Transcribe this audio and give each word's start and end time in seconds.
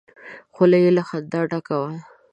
خوله 0.53 0.77
يې 0.83 0.91
له 0.97 1.03
خندا 1.07 1.41
ډکه 1.51 1.75
وه! 1.81 1.89